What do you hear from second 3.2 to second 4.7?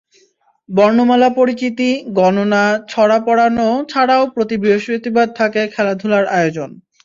পড়ানো ছাড়াও প্রতি